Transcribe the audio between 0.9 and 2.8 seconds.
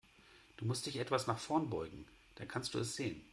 etwas nach vorn beugen, dann kannst du